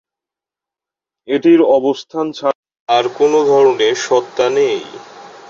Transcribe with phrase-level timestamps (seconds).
[1.27, 2.59] এটির অবস্থান ছাড়া
[2.89, 4.79] আর কোন ধরনের সত্তা নেই।